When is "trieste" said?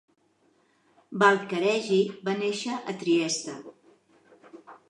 3.05-3.59